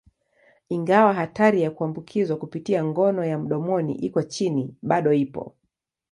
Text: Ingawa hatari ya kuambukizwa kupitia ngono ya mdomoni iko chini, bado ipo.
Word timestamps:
Ingawa 0.69 1.13
hatari 1.13 1.61
ya 1.61 1.71
kuambukizwa 1.71 2.37
kupitia 2.37 2.83
ngono 2.85 3.25
ya 3.25 3.37
mdomoni 3.37 3.95
iko 3.95 4.23
chini, 4.23 4.75
bado 4.81 5.13
ipo. 5.13 5.55